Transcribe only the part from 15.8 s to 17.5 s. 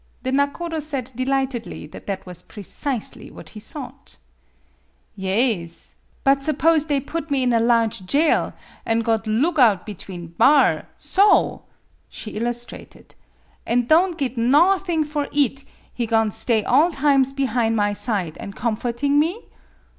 he go'n' stay all times